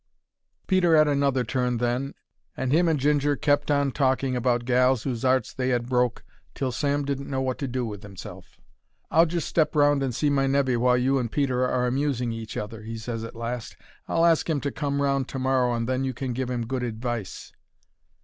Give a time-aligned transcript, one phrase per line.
[0.65, 2.15] Peter 'ad another turn then,
[2.57, 6.23] and him and Ginger kept on talking about gals whose 'arts they 'ad broke
[6.55, 8.59] till Sam didn't know what to do with 'imself.
[9.11, 12.57] "I'll just step round and see my nevy, while you and Peter are amusing each
[12.57, 13.75] other," he ses at last.
[14.07, 16.81] "I'll ask 'im to come round to morrow and then you can give 'im good
[16.81, 17.51] advice."